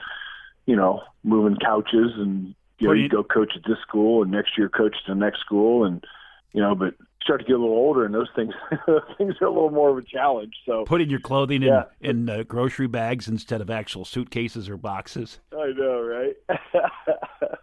you 0.66 0.76
know 0.76 1.02
moving 1.22 1.56
couches 1.56 2.12
and 2.16 2.54
you 2.78 2.88
know 2.88 2.94
you 2.94 3.08
go 3.08 3.22
coach 3.22 3.52
at 3.56 3.62
this 3.66 3.78
school 3.86 4.22
and 4.22 4.32
next 4.32 4.58
year 4.58 4.68
coach 4.68 4.96
at 4.96 5.08
the 5.08 5.14
next 5.14 5.40
school 5.40 5.84
and 5.84 6.04
you 6.52 6.60
know 6.60 6.74
but 6.74 6.94
start 7.22 7.40
to 7.40 7.46
get 7.46 7.54
a 7.54 7.58
little 7.58 7.76
older 7.76 8.04
and 8.04 8.14
those 8.14 8.28
things 8.34 8.54
things 9.18 9.34
are 9.40 9.46
a 9.46 9.52
little 9.52 9.70
more 9.70 9.90
of 9.90 9.98
a 9.98 10.02
challenge 10.02 10.54
so. 10.66 10.84
Putting 10.84 11.10
your 11.10 11.20
clothing 11.20 11.62
yeah. 11.62 11.84
in 12.00 12.28
in 12.28 12.30
uh, 12.30 12.42
grocery 12.42 12.88
bags 12.88 13.28
instead 13.28 13.60
of 13.60 13.70
actual 13.70 14.04
suitcases 14.04 14.68
or 14.68 14.76
boxes. 14.76 15.38
I 15.52 15.72
know 15.76 16.00
right? 16.02 16.36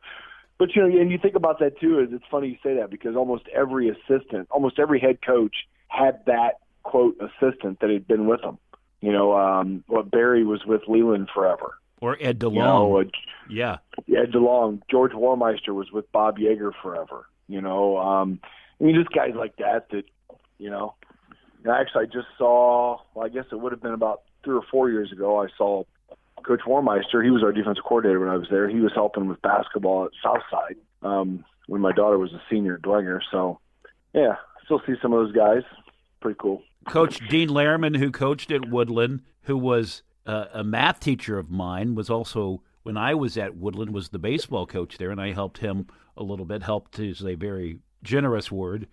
But 0.60 0.76
you 0.76 0.82
know 0.82 1.00
and 1.00 1.12
you 1.12 1.20
think 1.20 1.36
about 1.36 1.60
that 1.60 1.80
too 1.80 2.00
is 2.00 2.10
it's 2.12 2.26
funny 2.32 2.48
you 2.48 2.58
say 2.64 2.78
that 2.78 2.90
because 2.90 3.16
almost 3.16 3.44
every 3.54 3.90
assistant 3.90 4.48
almost 4.50 4.80
every 4.80 5.00
head 5.00 5.20
coach 5.22 5.56
had 5.88 6.26
that 6.26 6.60
quote 6.88 7.18
assistant 7.20 7.80
that 7.82 7.90
had 7.90 8.08
been 8.08 8.28
with 8.28 8.42
them. 8.42 8.58
You 9.02 9.12
know, 9.12 9.38
um, 9.38 9.84
what 9.88 10.10
Barry 10.10 10.44
was 10.44 10.66
with 10.66 10.82
Leland 10.88 11.30
forever. 11.34 11.78
Or 12.02 12.18
Ed 12.20 12.40
DeLong. 12.40 12.54
You 12.54 12.62
know, 12.62 13.00
uh, 13.00 13.04
yeah. 13.50 13.78
Ed 14.08 14.32
DeLong. 14.32 14.82
George 14.90 15.12
Warmeister 15.12 15.74
was 15.74 15.92
with 15.92 16.12
Bob 16.12 16.38
Yeager 16.38 16.72
forever. 16.82 17.28
You 17.48 17.62
know, 17.62 17.98
um, 17.98 18.40
I 18.80 18.84
mean, 18.84 18.96
just 18.96 19.10
guys 19.12 19.34
like 19.36 19.56
that 19.58 19.90
that, 19.92 20.04
you 20.58 20.70
know, 20.70 20.96
and 21.64 21.74
actually 21.74 22.04
I 22.04 22.06
just 22.06 22.28
saw, 22.38 22.98
well, 23.14 23.26
I 23.26 23.30
guess 23.30 23.46
it 23.52 23.56
would 23.56 23.72
have 23.72 23.82
been 23.82 23.94
about 23.94 24.22
three 24.44 24.56
or 24.56 24.64
four 24.72 24.90
years 24.90 25.12
ago, 25.12 25.42
I 25.42 25.48
saw 25.58 25.84
Coach 26.44 26.62
Warmeister. 26.66 27.24
He 27.24 27.32
was 27.32 27.44
our 27.44 27.52
defensive 27.52 27.84
coordinator 27.84 28.20
when 28.20 28.30
I 28.30 28.38
was 28.38 28.48
there. 28.50 28.70
He 28.70 28.80
was 28.80 28.92
helping 28.94 29.28
with 29.28 29.42
basketball 29.42 30.06
at 30.06 30.12
Southside 30.24 30.78
um, 31.02 31.44
when 31.68 31.82
my 31.82 31.92
daughter 31.92 32.18
was 32.18 32.32
a 32.34 32.42
senior 32.50 32.76
at 32.76 32.82
Dwenger. 32.82 33.20
So, 33.32 33.60
yeah, 34.14 34.36
still 34.66 34.82
see 34.86 34.94
some 35.02 35.14
of 35.14 35.20
those 35.20 35.36
guys. 35.36 35.64
Pretty 36.22 36.38
cool. 36.40 36.64
Coach 36.88 37.20
Dean 37.30 37.50
Lehrman, 37.50 37.98
who 37.98 38.12
coached 38.12 38.52
at 38.52 38.62
Woodlan, 38.62 39.22
who 39.44 39.58
was 39.58 40.04
uh, 40.26 40.46
a 40.54 40.64
math 40.64 41.00
teacher 41.00 41.38
of 41.38 41.50
mine, 41.50 41.96
was 41.96 42.10
also 42.10 42.62
when 42.84 42.98
I 42.98 43.14
was 43.14 43.38
at 43.38 43.56
Woodlan 43.56 43.92
was 43.92 44.10
the 44.10 44.20
baseball 44.20 44.66
coach 44.66 44.98
there, 44.98 45.12
and 45.12 45.20
I 45.20 45.34
helped 45.34 45.58
him 45.58 45.88
a 46.16 46.24
little 46.24 46.46
bit. 46.46 46.64
Helped 46.64 47.00
is 47.00 47.24
a 47.24 47.36
very 47.36 47.80
generous 48.04 48.52
word, 48.52 48.88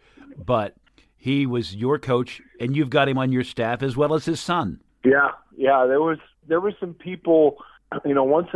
but 0.44 0.74
he 1.16 1.46
was 1.46 1.74
your 1.74 1.98
coach, 1.98 2.42
and 2.60 2.76
you've 2.76 2.90
got 2.90 3.08
him 3.08 3.18
on 3.18 3.32
your 3.32 3.44
staff 3.44 3.82
as 3.82 3.96
well 3.96 4.14
as 4.14 4.24
his 4.24 4.40
son. 4.40 4.80
Yeah, 5.04 5.30
yeah. 5.56 5.86
There 5.86 6.00
was 6.00 6.18
there 6.46 6.60
were 6.60 6.74
some 6.80 6.94
people, 6.94 7.58
you 8.04 8.14
know, 8.14 8.24
once 8.24 8.48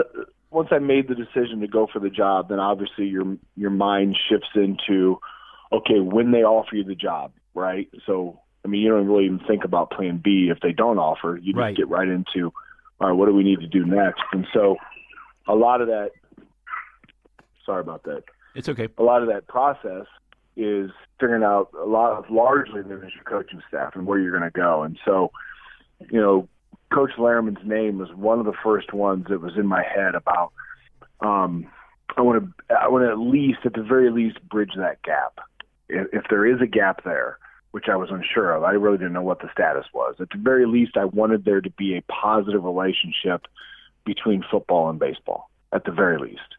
once 0.51 0.69
I 0.73 0.79
made 0.79 1.09
the 1.09 1.15
decision 1.15 1.61
to 1.61 1.69
go 1.69 1.87
for 1.93 2.01
the 2.01 2.11
job, 2.11 2.49
then 2.49 2.59
obviously 2.59 3.07
your 3.07 3.37
your 3.57 3.71
mind 3.71 4.17
shifts 4.29 4.51
into, 4.55 5.21
okay, 5.73 6.01
when 6.01 6.33
they 6.33 6.43
offer 6.43 6.75
you 6.75 6.85
the 6.85 6.95
job, 6.95 7.33
right? 7.55 7.89
So 8.07 8.41
I 8.69 8.71
mean, 8.71 8.83
you 8.83 8.91
don't 8.91 9.07
really 9.07 9.25
even 9.25 9.41
think 9.49 9.65
about 9.65 9.91
plan 9.91 10.21
B 10.23 10.51
if 10.55 10.61
they 10.61 10.73
don't 10.73 10.99
offer. 10.99 11.39
You 11.43 11.55
just 11.55 11.59
right. 11.59 11.75
get 11.75 11.89
right 11.89 12.07
into, 12.07 12.53
all 13.01 13.09
right, 13.09 13.13
what 13.13 13.25
do 13.25 13.35
we 13.35 13.43
need 13.43 13.61
to 13.61 13.67
do 13.67 13.87
next? 13.87 14.21
And 14.33 14.47
so 14.53 14.77
a 15.47 15.55
lot 15.55 15.81
of 15.81 15.87
that, 15.87 16.11
sorry 17.65 17.81
about 17.81 18.03
that. 18.03 18.25
It's 18.55 18.69
okay. 18.69 18.89
A 18.99 19.03
lot 19.03 19.23
of 19.23 19.29
that 19.29 19.47
process 19.47 20.05
is 20.55 20.91
figuring 21.19 21.45
out 21.45 21.71
a 21.81 21.87
lot 21.87 22.13
of 22.19 22.31
largely 22.31 22.83
the 22.83 23.01
initial 23.01 23.23
coaching 23.25 23.63
staff 23.69 23.95
and 23.95 24.07
where 24.07 24.19
you're 24.19 24.39
going 24.39 24.51
to 24.51 24.51
go. 24.51 24.83
And 24.83 24.99
so, 25.03 25.31
you 26.11 26.21
know, 26.21 26.47
Coach 26.93 27.13
Lehrman's 27.17 27.67
name 27.67 27.97
was 27.97 28.13
one 28.15 28.39
of 28.39 28.45
the 28.45 28.53
first 28.63 28.93
ones 28.93 29.29
that 29.31 29.41
was 29.41 29.53
in 29.57 29.67
my 29.67 29.83
head 29.83 30.15
about, 30.15 30.53
um, 31.21 31.67
I 32.19 32.21
want 32.21 32.45
to, 32.69 32.75
I 32.75 32.89
want 32.89 33.05
to 33.07 33.11
at 33.11 33.19
least, 33.19 33.61
at 33.65 33.73
the 33.73 33.83
very 33.83 34.11
least, 34.11 34.47
bridge 34.47 34.73
that 34.77 35.01
gap. 35.03 35.39
If, 35.89 36.09
if 36.13 36.25
there 36.29 36.45
is 36.45 36.61
a 36.61 36.67
gap 36.67 37.03
there, 37.05 37.39
which 37.73 37.87
I 37.91 37.97
was 37.97 38.11
unsure 38.11 38.53
of. 38.53 38.65
I 38.65 38.73
really 38.73 38.99
didn't 38.99 39.13
know 39.13 39.23
what 39.23 39.41
the 39.41 39.51
status 39.53 39.87
was. 39.93 40.17
At 40.21 40.31
the 40.31 40.39
very 40.39 40.67
least, 40.67 40.97
I 40.97 41.05
wanted 41.05 41.45
there 41.45 41.61
to 41.61 41.71
be 41.71 41.97
a 41.97 42.03
positive 42.03 42.65
relationship 42.65 43.47
between 44.05 44.43
football 44.51 44.89
and 44.89 44.99
baseball. 44.99 45.51
At 45.71 45.85
the 45.85 45.93
very 45.93 46.19
least, 46.19 46.57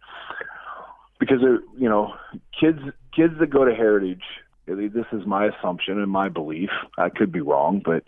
because 1.20 1.42
uh, 1.42 1.58
you 1.78 1.90
know, 1.90 2.14
kids 2.60 2.80
kids 3.16 3.34
that 3.40 3.50
go 3.50 3.66
to 3.66 3.74
Heritage. 3.74 4.24
This 4.68 5.08
is 5.12 5.26
my 5.26 5.48
assumption 5.48 6.00
and 6.00 6.12
my 6.12 6.30
belief. 6.30 6.70
I 6.96 7.10
could 7.10 7.32
be 7.32 7.42
wrong, 7.42 7.82
but 7.84 8.04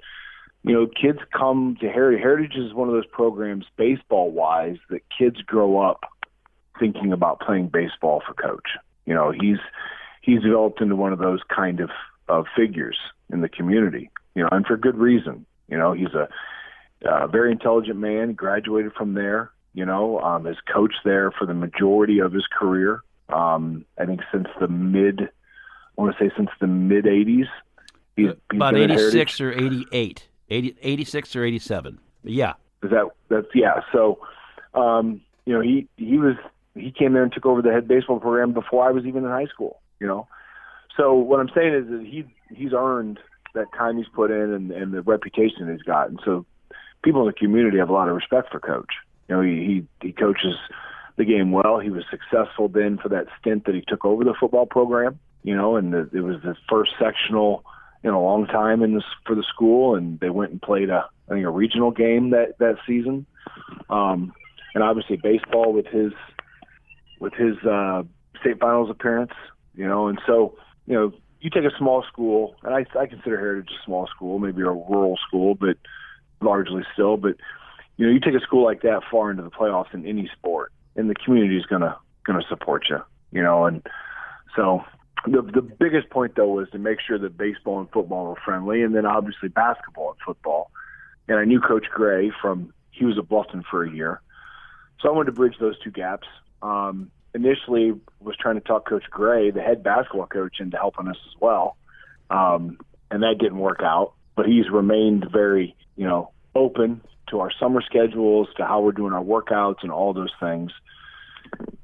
you 0.64 0.74
know, 0.74 0.86
kids 0.86 1.18
come 1.36 1.76
to 1.82 1.90
Heritage. 1.90 2.22
Heritage 2.22 2.56
is 2.56 2.74
one 2.74 2.88
of 2.88 2.94
those 2.94 3.08
programs, 3.08 3.66
baseball 3.78 4.30
wise, 4.30 4.78
that 4.92 5.02
kids 5.18 5.42
grow 5.42 5.80
up 5.80 6.02
thinking 6.80 7.12
about 7.12 7.40
playing 7.40 7.68
baseball 7.68 8.22
for 8.26 8.36
coach. 8.36 8.78
You 9.06 9.16
know, 9.16 9.32
he's 9.32 9.58
he's 10.22 10.42
developed 10.42 10.82
into 10.82 10.96
one 10.96 11.14
of 11.14 11.20
those 11.20 11.40
kind 11.54 11.80
of 11.80 11.90
of 12.32 12.46
figures 12.56 12.98
in 13.32 13.42
the 13.42 13.50
community. 13.50 14.10
You 14.36 14.44
know, 14.44 14.50
and 14.52 14.66
for 14.66 14.78
good 14.78 14.98
reason. 14.98 15.46
You 15.68 15.78
know, 15.78 15.94
he's 15.94 16.14
a, 16.14 16.28
a 17.08 17.28
very 17.28 17.52
intelligent 17.52 17.98
man. 17.98 18.34
Graduated 18.34 18.94
from 18.94 19.14
there. 19.14 19.52
You 19.74 19.86
know, 19.86 20.20
um, 20.20 20.46
has 20.46 20.58
coached 20.74 21.00
there 21.06 21.32
for 21.32 21.46
the 21.46 21.54
majority 21.54 22.20
of 22.20 22.34
his 22.34 22.46
career. 22.48 23.02
Um, 23.30 23.86
I 23.98 24.06
think 24.06 24.22
since 24.32 24.48
the 24.60 24.68
mid, 24.68 25.22
I 25.22 26.02
want 26.02 26.16
to 26.18 26.24
say 26.24 26.32
since 26.36 26.50
the 26.60 26.68
mid 26.68 27.06
'80s. 27.06 27.48
He's, 28.16 28.28
he's 28.28 28.34
about 28.52 28.76
86 28.76 29.42
or 29.42 29.52
88. 29.54 30.28
80, 30.50 30.76
86 30.82 31.36
or 31.38 31.46
87. 31.46 32.00
Yeah. 32.24 32.54
Is 32.84 32.90
that 32.90 33.06
that's 33.30 33.48
yeah. 33.56 33.82
So, 33.94 34.20
um, 34.74 35.22
you 35.46 35.54
know, 35.54 35.62
he 35.62 35.88
he 35.98 36.18
was 36.18 36.36
he 36.76 36.92
came 36.92 37.14
there 37.14 37.24
and 37.24 37.32
took 37.32 37.46
over 37.46 37.62
the 37.62 37.72
head 37.72 37.88
baseball 37.88 38.20
program 38.20 38.54
before 38.54 38.88
I 38.88 38.92
was 38.92 39.06
even 39.06 39.24
in 39.24 39.30
high 39.30 39.46
school. 39.46 39.80
You 40.00 40.08
know, 40.08 40.28
so 40.98 41.14
what 41.14 41.40
I'm 41.40 41.50
saying 41.56 41.74
is 41.74 41.88
that 41.90 42.06
he 42.06 42.26
he's 42.54 42.74
earned 42.74 43.20
that 43.54 43.68
time 43.78 43.98
he's 43.98 44.08
put 44.14 44.32
in 44.32 44.54
and, 44.54 44.72
and 44.72 44.94
the 44.94 45.02
reputation 45.02 45.72
he's 45.72 45.82
gotten. 45.82 46.18
So 46.24 46.46
people 47.04 47.22
in 47.22 47.28
the 47.28 47.34
community 47.34 47.78
have 47.78 47.90
a 47.90 47.94
lot 47.94 48.08
of 48.08 48.16
respect 48.16 48.52
for 48.52 48.60
Coach. 48.60 48.94
You 49.28 49.36
know, 49.36 49.42
he 49.42 49.86
he, 50.02 50.08
he 50.08 50.14
coaches 50.14 50.56
the 51.18 51.26
game 51.26 51.52
well. 51.52 51.80
He 51.80 51.90
was 51.90 52.04
successful 52.10 52.68
then 52.68 52.98
for 52.98 53.10
that 53.10 53.28
stint 53.40 53.66
that 53.66 53.76
he 53.76 53.84
took 53.88 54.06
over 54.06 54.24
the 54.24 54.36
football 54.40 54.66
program. 54.66 55.20
You 55.44 55.56
know, 55.56 55.76
and 55.76 55.92
the, 55.92 56.10
it 56.14 56.22
was 56.22 56.42
the 56.44 56.56
first 56.70 56.92
sectional 57.00 57.64
in 58.04 58.12
a 58.12 58.22
long 58.22 58.48
time 58.48 58.84
in 58.84 58.94
this 58.96 59.04
for 59.26 59.36
the 59.36 59.44
school, 59.44 59.96
and 59.96 60.20
they 60.20 60.30
went 60.30 60.52
and 60.52 60.62
played 60.62 60.90
a 60.90 61.06
I 61.30 61.34
think 61.34 61.46
a 61.46 61.50
regional 61.50 61.92
game 61.92 62.32
that 62.32 62.58
that 62.60 62.78
season. 62.88 63.26
Um, 63.90 64.34
and 64.74 64.84
obviously 64.84 65.18
baseball 65.18 65.74
with 65.74 65.88
his 65.88 66.14
with 67.20 67.34
his 67.34 67.58
uh, 67.66 68.04
state 68.40 68.60
finals 68.60 68.90
appearance, 68.90 69.34
you 69.76 69.88
know, 69.88 70.08
and 70.08 70.20
so 70.26 70.56
you 70.92 70.98
know 70.98 71.14
you 71.40 71.50
take 71.50 71.64
a 71.64 71.76
small 71.78 72.04
school, 72.04 72.56
and 72.64 72.74
I, 72.74 72.86
I 73.00 73.06
consider 73.08 73.40
Heritage 73.40 73.72
a 73.72 73.86
small 73.86 74.08
school, 74.08 74.40
maybe 74.40 74.62
a 74.62 74.66
rural 74.66 75.18
school, 75.26 75.56
but 75.56 75.78
largely 76.42 76.84
still. 76.94 77.16
But 77.16 77.38
you 77.96 78.06
know, 78.06 78.12
you 78.12 78.20
take 78.20 78.36
a 78.36 78.42
school 78.42 78.66
like 78.66 78.82
that 78.82 79.02
far 79.10 79.32
into 79.32 79.42
the 79.42 79.50
playoffs 79.50 79.94
in 79.94 80.06
any 80.06 80.30
sport, 80.38 80.74
and 80.98 81.10
the 81.10 81.16
community 81.16 81.58
is 81.58 81.66
gonna 81.66 81.98
gonna 82.26 82.44
support 82.50 82.88
you, 82.90 83.00
you 83.32 83.42
know, 83.42 83.66
and 83.66 83.82
so 84.58 84.84
the 85.26 85.42
the 85.42 85.62
biggest 85.62 86.10
point 86.10 86.36
though 86.36 86.50
was 86.50 86.70
to 86.72 86.78
make 86.78 87.00
sure 87.00 87.18
that 87.18 87.38
baseball 87.38 87.80
and 87.80 87.90
football 87.92 88.26
were 88.26 88.42
friendly, 88.44 88.84
and 88.84 88.94
then 88.94 89.06
obviously 89.06 89.48
basketball 89.48 90.10
and 90.10 90.20
football. 90.26 90.72
And 91.30 91.40
I 91.40 91.46
knew 91.46 91.62
Coach 91.62 91.86
Gray 91.90 92.34
from 92.42 92.74
he 92.92 93.06
was 93.06 93.18
at 93.18 93.30
Bluffton 93.30 93.64
for 93.72 93.86
a 93.86 93.90
year, 93.90 94.22
so 95.00 95.08
I 95.08 95.14
wanted 95.14 95.28
to 95.28 95.38
bridge 95.38 95.56
those 95.58 95.80
two 95.80 95.92
gaps. 95.92 96.28
Um, 96.62 97.12
initially, 97.34 97.94
was 98.20 98.36
trying 98.38 98.56
to 98.56 98.62
talk 98.62 98.88
Coach 98.88 99.06
Gray, 99.10 99.52
the 99.52 99.62
head 99.62 99.84
basketball 99.84 100.28
coach, 100.28 100.60
into 100.60 100.78
helping 100.78 101.08
us 101.08 101.18
as 101.28 101.40
well, 101.40 101.78
um, 102.30 102.78
and 103.10 103.24
that 103.24 103.36
didn't 103.40 103.60
work 103.60 103.82
out. 103.82 104.14
But 104.36 104.46
he's 104.46 104.70
remained 104.70 105.28
very, 105.32 105.76
you 105.96 106.08
know, 106.08 106.32
open 106.56 107.02
to 107.30 107.40
our 107.40 107.52
summer 107.60 107.82
schedules, 107.82 108.48
to 108.58 108.66
how 108.66 108.82
we're 108.82 108.92
doing 108.92 109.14
our 109.14 109.24
workouts, 109.24 109.84
and 109.84 109.92
all 109.92 110.14
those 110.14 110.34
things. 110.40 110.72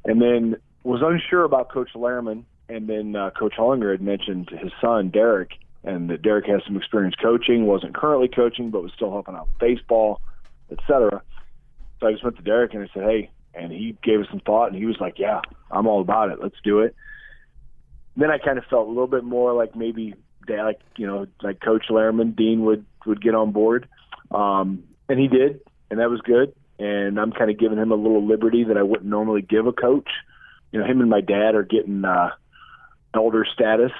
And 0.06 0.22
then 0.22 0.56
was 0.84 1.02
unsure 1.04 1.44
about 1.44 1.72
Coach 1.72 1.90
Lehrman 1.96 2.46
and 2.70 2.88
then 2.88 3.16
uh, 3.16 3.30
Coach 3.32 3.54
Hollinger 3.58 3.92
had 3.92 4.02
mentioned 4.02 4.50
his 4.50 4.72
son 4.82 5.10
Derek, 5.10 5.52
and 5.84 6.10
that 6.10 6.22
Derek 6.22 6.46
has 6.48 6.62
some 6.66 6.76
experience 6.76 7.16
coaching, 7.22 7.66
wasn't 7.66 7.96
currently 7.96 8.28
coaching, 8.28 8.72
but 8.72 8.84
was 8.84 8.92
still 8.94 9.12
helping 9.12 9.36
out 9.36 9.48
baseball, 9.60 10.22
etc. 10.72 11.22
So 12.00 12.08
I 12.08 12.12
just 12.12 12.24
went 12.24 12.36
to 12.38 12.44
Derek 12.44 12.74
and 12.74 12.84
I 12.84 12.94
said, 12.94 13.04
"Hey," 13.04 13.30
and 13.58 13.72
he 13.72 13.98
gave 14.04 14.20
us 14.20 14.28
some 14.30 14.40
thought, 14.40 14.68
and 14.68 14.76
he 14.76 14.86
was 14.86 14.98
like, 15.00 15.20
"Yeah, 15.20 15.42
I'm 15.72 15.88
all 15.88 16.02
about 16.02 16.30
it. 16.30 16.40
Let's 16.42 16.60
do 16.64 16.80
it." 16.80 16.96
Then 18.16 18.32
I 18.32 18.38
kind 18.38 18.58
of 18.58 18.66
felt 18.66 18.88
a 18.88 18.90
little 18.90 19.08
bit 19.08 19.24
more 19.24 19.54
like 19.54 19.76
maybe 19.76 20.16
like 20.48 20.80
you 20.96 21.08
know 21.08 21.28
like 21.42 21.60
Coach 21.60 21.86
Lehrman, 21.90 22.36
Dean 22.36 22.64
would 22.66 22.86
would 23.06 23.22
get 23.22 23.36
on 23.36 23.52
board, 23.52 23.88
um, 24.32 24.84
and 25.10 25.20
he 25.20 25.28
did, 25.28 25.62
and 25.90 26.00
that 26.00 26.10
was 26.10 26.22
good. 26.22 26.54
And 26.80 27.20
I'm 27.20 27.32
kind 27.32 27.50
of 27.50 27.58
giving 27.58 27.80
him 27.80 27.92
a 27.92 27.96
little 27.96 28.26
liberty 28.26 28.64
that 28.66 28.78
I 28.78 28.84
wouldn't 28.84 29.10
normally 29.10 29.42
give 29.42 29.66
a 29.66 29.74
coach. 29.74 30.10
You 30.72 30.80
know, 30.80 30.86
him 30.86 31.02
and 31.02 31.10
my 31.10 31.22
dad 31.22 31.56
are 31.56 31.64
getting. 31.64 32.06
uh 32.06 32.30
elder 33.14 33.46
status, 33.52 33.92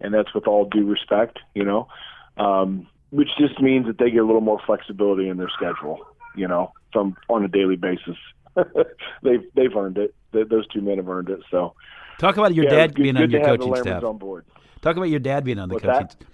and 0.00 0.12
that's 0.12 0.32
with 0.34 0.46
all 0.46 0.64
due 0.64 0.86
respect, 0.86 1.38
you 1.54 1.64
know, 1.64 1.88
um, 2.36 2.86
which 3.10 3.28
just 3.38 3.60
means 3.60 3.86
that 3.86 3.98
they 3.98 4.10
get 4.10 4.18
a 4.18 4.26
little 4.26 4.40
more 4.40 4.60
flexibility 4.64 5.28
in 5.28 5.36
their 5.36 5.50
schedule, 5.50 5.98
you 6.36 6.48
know, 6.48 6.72
from 6.92 7.16
on 7.28 7.44
a 7.44 7.48
daily 7.48 7.76
basis. 7.76 8.16
they've 9.22 9.42
they've 9.54 9.76
earned 9.76 9.98
it. 9.98 10.14
They, 10.32 10.44
those 10.44 10.66
two 10.68 10.80
men 10.80 10.96
have 10.96 11.08
earned 11.08 11.28
it. 11.28 11.40
So, 11.50 11.74
talk 12.18 12.36
about 12.36 12.54
your 12.54 12.64
yeah, 12.64 12.70
dad 12.70 12.94
good, 12.94 13.02
being 13.02 13.14
good 13.14 13.24
on 13.24 13.30
your 13.30 13.44
coaching 13.44 13.76
staff. 13.76 14.04
On 14.04 14.18
board. 14.18 14.44
Talk 14.80 14.96
about 14.96 15.08
your 15.08 15.20
dad 15.20 15.44
being 15.44 15.58
on 15.58 15.68
the 15.68 15.74
What's 15.74 15.86
coaching. 15.86 16.06
That? 16.06 16.26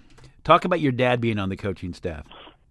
Talk 0.43 0.65
about 0.65 0.79
your 0.79 0.91
dad 0.91 1.21
being 1.21 1.37
on 1.37 1.49
the 1.49 1.57
coaching 1.57 1.93
staff. 1.93 2.25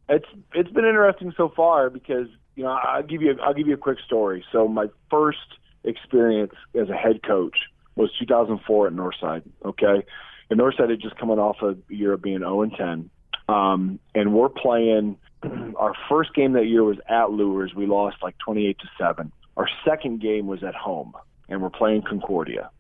It's 0.09 0.27
it's 0.55 0.71
been 0.71 0.85
interesting 0.85 1.33
so 1.37 1.53
far 1.55 1.91
because 1.91 2.29
you 2.57 2.65
know 2.65 2.71
I'll 2.71 3.03
give 3.03 3.23
you 3.23 3.33
a, 3.33 3.43
I'll 3.43 3.55
give 3.55 3.69
you 3.69 3.75
a 3.75 3.79
quick 3.79 3.99
story. 4.05 4.45
So 4.53 4.67
my 4.67 4.87
first 5.11 5.39
experience 5.85 6.53
as 6.75 6.89
a 6.89 6.95
head 6.95 7.23
coach 7.23 7.57
was 7.95 8.11
2004 8.19 8.89
at 8.89 8.93
Northside. 8.93 9.43
Okay, 9.65 10.05
and 10.51 10.61
Northside 10.61 10.91
had 10.91 11.01
just 11.01 11.17
coming 11.19 11.39
off 11.39 11.63
a 11.63 11.77
year 11.93 12.15
of 12.15 12.23
being 12.23 12.39
0 12.39 12.63
and 12.63 12.73
10, 12.77 13.11
um, 13.49 13.99
and 14.15 14.35
we're 14.35 14.49
playing. 14.49 15.17
Our 15.77 15.95
first 16.09 16.35
game 16.35 16.55
that 16.55 16.67
year 16.67 16.83
was 16.83 16.97
at 17.09 17.31
Luers. 17.31 17.73
We 17.73 17.87
lost 17.87 18.17
like 18.23 18.37
28 18.39 18.77
to 18.81 18.87
seven. 18.99 19.31
Our 19.59 19.69
second 19.87 20.23
game 20.23 20.47
was 20.47 20.65
at 20.65 20.75
home, 20.75 21.13
and 21.49 21.61
we're 21.61 21.69
playing 21.69 22.03
Concordia. 22.09 22.71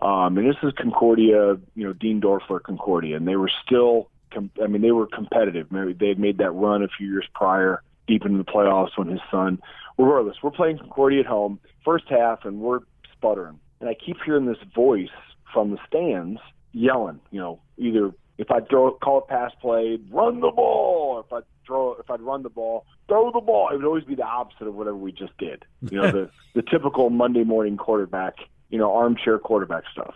Um, 0.00 0.38
and 0.38 0.48
this 0.48 0.56
is 0.62 0.72
Concordia, 0.78 1.58
you 1.74 1.84
know, 1.84 1.92
Dean 1.92 2.20
Dorfler 2.20 2.62
Concordia, 2.62 3.16
and 3.16 3.28
they 3.28 3.36
were 3.36 3.50
still, 3.66 4.08
com- 4.32 4.50
I 4.62 4.68
mean, 4.68 4.80
they 4.80 4.92
were 4.92 5.06
competitive. 5.06 5.70
Maybe 5.70 5.92
they 5.92 6.08
had 6.08 6.18
made 6.18 6.38
that 6.38 6.52
run 6.52 6.82
a 6.82 6.88
few 6.88 7.08
years 7.08 7.26
prior, 7.34 7.82
deep 8.06 8.24
into 8.24 8.38
the 8.38 8.44
playoffs 8.44 8.96
when 8.96 9.08
his 9.08 9.20
son. 9.30 9.60
Regardless, 9.98 10.36
we're 10.42 10.52
playing 10.52 10.78
Concordia 10.78 11.20
at 11.20 11.26
home, 11.26 11.60
first 11.84 12.04
half, 12.08 12.44
and 12.44 12.60
we're 12.60 12.80
sputtering 13.12 13.58
and 13.80 13.88
I 13.88 13.94
keep 13.94 14.16
hearing 14.24 14.46
this 14.46 14.58
voice 14.74 15.08
from 15.52 15.70
the 15.70 15.78
stands 15.86 16.40
yelling, 16.72 17.20
you 17.30 17.40
know, 17.40 17.60
either 17.76 18.12
if 18.36 18.50
I 18.50 18.60
throw 18.60 18.92
call 18.92 19.18
it 19.18 19.28
pass 19.28 19.52
play, 19.60 19.98
run 20.10 20.40
the 20.40 20.50
ball, 20.50 21.16
or 21.16 21.20
if 21.20 21.32
I 21.32 21.46
throw 21.66 21.94
if 21.94 22.10
I'd 22.10 22.20
run 22.20 22.42
the 22.42 22.50
ball, 22.50 22.84
throw 23.08 23.32
the 23.32 23.40
ball. 23.40 23.70
It 23.70 23.76
would 23.76 23.84
always 23.84 24.04
be 24.04 24.14
the 24.14 24.24
opposite 24.24 24.66
of 24.66 24.74
whatever 24.74 24.96
we 24.96 25.12
just 25.12 25.36
did. 25.38 25.64
You 25.90 26.00
know, 26.00 26.10
the 26.10 26.30
the 26.54 26.62
typical 26.62 27.10
Monday 27.10 27.44
morning 27.44 27.76
quarterback, 27.76 28.34
you 28.70 28.78
know, 28.78 28.94
armchair 28.94 29.38
quarterback 29.38 29.84
stuff. 29.92 30.14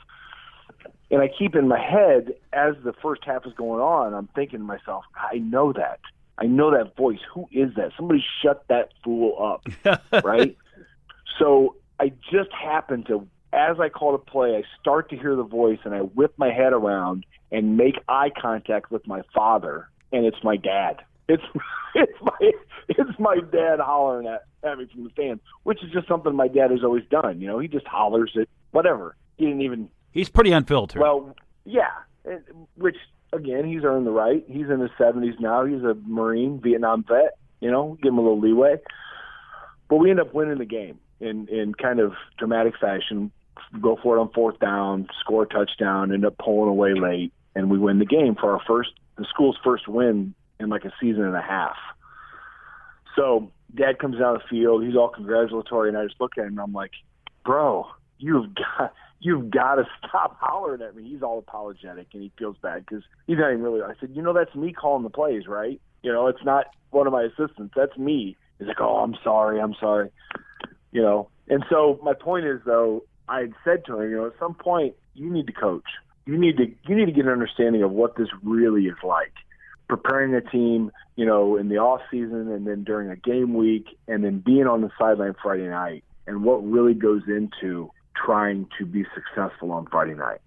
And 1.11 1.21
I 1.21 1.29
keep 1.29 1.55
in 1.55 1.69
my 1.69 1.81
head 1.81 2.35
as 2.53 2.75
the 2.85 2.95
first 3.03 3.23
half 3.25 3.47
is 3.47 3.53
going 3.55 3.81
on, 3.81 4.15
I'm 4.15 4.29
thinking 4.35 4.61
to 4.61 4.65
myself, 4.65 5.05
I 5.15 5.39
know 5.39 5.73
that. 5.73 6.01
I 6.39 6.47
know 6.47 6.71
that 6.71 6.97
voice. 6.97 7.19
Who 7.35 7.49
is 7.53 7.75
that? 7.77 7.93
Somebody 7.97 8.25
shut 8.43 8.65
that 8.69 8.91
fool 9.05 9.61
up, 9.85 10.03
right? 10.25 10.57
So 11.39 11.77
I 12.01 12.13
just 12.31 12.51
happened 12.53 13.07
to 13.09 13.29
as 13.53 13.79
I 13.79 13.89
call 13.89 14.15
a 14.15 14.19
play, 14.19 14.57
I 14.57 14.63
start 14.81 15.11
to 15.11 15.17
hear 15.17 15.37
the 15.37 15.43
voice 15.43 15.79
and 15.85 15.95
I 15.95 15.99
whip 15.99 16.33
my 16.37 16.51
head 16.51 16.73
around 16.73 17.27
and 17.51 17.77
make 17.77 17.97
eye 18.09 18.31
contact 18.41 18.91
with 18.91 19.07
my 19.07 19.23
father, 19.35 19.89
and 20.11 20.25
it's 20.25 20.43
my 20.43 20.57
dad. 20.57 21.03
It's 21.33 21.43
it's 21.95 22.13
my 22.21 22.53
it's 22.89 23.19
my 23.19 23.39
dad 23.51 23.81
hollering 23.81 24.27
at, 24.27 24.43
at 24.63 24.79
me 24.79 24.87
from 24.93 25.05
the 25.05 25.11
stands, 25.11 25.43
which 25.63 25.83
is 25.83 25.91
just 25.91 26.09
something 26.09 26.35
my 26.35 26.49
dad 26.49 26.71
has 26.71 26.85
always 26.85 27.05
done. 27.11 27.41
You 27.41 27.49
know, 27.49 27.59
he 27.59 27.69
just 27.69 27.87
hollers 27.87 28.33
at 28.41 28.49
whatever. 28.71 29.17
He 29.37 29.47
didn't 29.47 29.63
even. 29.63 29.89
He's 30.11 30.29
pretty 30.29 30.53
unfiltered. 30.53 31.01
Well, 31.01 31.35
yeah, 31.65 31.91
which 32.77 32.97
again, 33.33 33.65
he's 33.65 33.83
earned 33.85 34.07
the 34.07 34.11
right. 34.11 34.45
He's 34.47 34.69
in 34.69 34.81
his 34.81 34.91
seventies 34.99 35.35
now. 35.41 35.65
He's 35.65 35.83
a 35.83 35.95
Marine, 36.07 36.61
Vietnam 36.63 37.05
vet. 37.09 37.39
You 37.61 37.71
know, 37.71 37.97
give 38.03 38.13
him 38.13 38.19
a 38.19 38.23
little 38.23 38.41
leeway. 38.41 38.77
But 39.89 39.97
we 39.97 40.11
end 40.11 40.21
up 40.21 40.35
winning 40.35 40.59
the 40.59 40.67
game 40.67 40.99
in 41.21 41.49
in 41.49 41.75
kind 41.75 42.01
of 42.01 42.13
dramatic 42.39 42.75
fashion 42.81 43.33
go 43.81 43.99
for 44.03 44.17
it 44.17 44.21
on 44.21 44.31
fourth 44.31 44.59
down, 44.59 45.07
score 45.21 45.45
a 45.45 45.47
touchdown, 45.47 46.13
end 46.13 46.25
up 46.25 46.37
pulling 46.39 46.69
away 46.69 46.95
late, 46.95 47.33
and 47.55 47.71
we 47.71 47.79
win 47.79 47.99
the 47.99 48.07
game 48.07 48.35
for 48.35 48.53
our 48.53 48.61
first, 48.67 48.91
the 49.17 49.27
school's 49.29 49.59
first 49.63 49.89
win 49.89 50.35
in 50.63 50.69
like 50.69 50.85
a 50.85 50.93
season 51.01 51.25
and 51.25 51.37
a 51.37 51.43
half. 51.43 51.77
So 53.17 53.51
dad 53.75 53.99
comes 53.99 54.19
down 54.19 54.35
the 54.35 54.49
field, 54.49 54.85
he's 54.85 54.97
all 54.97 55.09
congratulatory, 55.09 55.89
and 55.89 55.99
I 55.99 56.05
just 56.05 56.21
look 56.21 56.33
at 56.39 56.45
him 56.45 56.53
and 56.53 56.61
I'm 56.61 56.73
like, 56.73 56.93
bro, 57.45 57.87
you've 58.19 58.55
got, 58.55 58.95
you've 59.21 59.51
got 59.51 59.77
to 59.77 59.85
stop 60.07 60.37
hollering 60.41 60.83
at 60.83 60.97
me. 60.97 61.09
He's 61.09 61.23
all 61.23 61.39
apologetic 61.39 62.09
and 62.13 62.23
he 62.23 62.33
feels 62.39 62.57
bad 62.63 62.85
because 62.87 63.05
he's 63.27 63.39
not 63.39 63.51
even 63.51 63.63
really. 63.63 63.83
I 63.83 63.95
said, 64.01 64.11
you 64.15 64.23
know, 64.23 64.33
that's 64.33 64.55
me 64.55 64.73
calling 64.73 65.03
the 65.03 65.11
plays, 65.11 65.47
right? 65.47 65.81
You 66.03 66.13
know, 66.13 66.27
it's 66.27 66.45
not 66.45 66.67
one 66.91 67.07
of 67.07 67.13
my 67.13 67.25
assistants. 67.25 67.75
That's 67.77 67.97
me. 67.97 68.37
He's 68.59 68.69
like, 68.69 68.81
oh, 68.81 68.97
I'm 68.97 69.15
sorry, 69.23 69.61
I'm 69.61 69.75
sorry. 69.79 70.11
You 70.91 71.03
know, 71.03 71.29
and 71.49 71.65
so 71.71 71.99
my 72.03 72.15
point 72.15 72.47
is 72.47 72.61
though, 72.65 73.05
I 73.29 73.41
had 73.41 73.53
said 73.65 73.85
to 73.87 74.01
him, 74.01 74.11
you 74.11 74.17
know, 74.17 74.27
at 74.27 74.33
some 74.39 74.55
point 74.55 74.95
you 75.15 75.31
need 75.31 75.47
to 75.47 75.53
coach. 75.53 75.85
You 76.27 76.39
need 76.39 76.57
to 76.59 76.67
you 76.87 76.95
need 76.95 77.07
to 77.07 77.13
get 77.13 77.25
an 77.25 77.33
understanding 77.33 77.83
of 77.83 77.91
what 77.91 78.17
this 78.17 78.29
really 78.43 78.83
is 78.85 78.97
like. 79.03 79.33
Preparing 79.89 80.35
a 80.35 80.41
team, 80.41 80.91
you 81.17 81.27
know, 81.27 81.57
in 81.57 81.69
the 81.69 81.79
off 81.79 82.01
season 82.11 82.51
and 82.51 82.67
then 82.67 82.85
during 82.85 83.11
a 83.11 83.17
game 83.17 83.55
week 83.55 83.87
and 84.09 84.25
then 84.25 84.39
being 84.39 84.67
on 84.67 84.81
the 84.81 84.91
sideline 84.99 85.35
Friday 85.43 85.69
night 85.69 86.05
and 86.27 86.45
what 86.45 86.59
really 86.59 86.95
goes 86.95 87.23
into 87.27 87.91
trying 88.15 88.69
to 88.79 88.87
be 88.87 89.05
successful 89.15 89.73
on 89.73 89.87
Friday 89.87 90.15
night. 90.15 90.41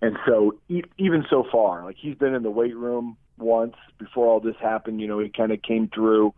And 0.00 0.16
so 0.26 0.56
e- 0.68 0.82
even 0.98 1.24
so 1.28 1.44
far, 1.50 1.84
like 1.84 1.96
he's 1.98 2.16
been 2.16 2.34
in 2.34 2.42
the 2.42 2.50
weight 2.50 2.76
room 2.76 3.16
once 3.38 3.74
before 3.98 4.26
all 4.26 4.40
this 4.40 4.56
happened, 4.60 5.00
you 5.00 5.06
know, 5.06 5.18
he 5.18 5.28
kind 5.28 5.52
of 5.52 5.62
came 5.62 5.88
through. 5.88 6.34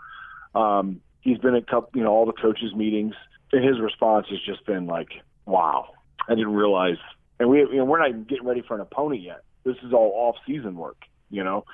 Um, 0.54 1.00
he's 1.20 1.38
been 1.38 1.54
at 1.54 1.66
couple, 1.66 1.90
you 1.94 2.04
know, 2.04 2.10
all 2.10 2.26
the 2.26 2.32
coaches 2.32 2.74
meetings 2.74 3.14
and 3.52 3.64
his 3.64 3.80
response 3.80 4.26
has 4.30 4.38
just 4.44 4.66
been 4.66 4.86
like, 4.86 5.08
wow, 5.46 5.90
I 6.28 6.34
didn't 6.34 6.54
realize. 6.54 6.98
And 7.38 7.48
we, 7.48 7.58
you 7.60 7.76
know, 7.76 7.84
we're 7.84 7.98
not 7.98 8.08
even 8.08 8.24
getting 8.24 8.44
ready 8.44 8.62
for 8.66 8.74
an 8.74 8.80
opponent 8.80 9.22
yet. 9.22 9.42
This 9.64 9.76
is 9.82 9.92
all 9.92 10.12
off 10.14 10.36
season 10.46 10.76
work, 10.76 10.98
you 11.30 11.42
know? 11.44 11.64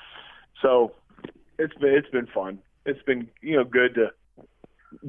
So 0.63 0.93
it's 1.59 1.75
been, 1.75 1.95
it's 1.95 2.11
been 2.11 2.27
fun. 2.27 2.59
It's 2.87 3.03
been, 3.03 3.29
you 3.41 3.57
know, 3.57 3.65
good 3.65 3.95
to 3.95 4.11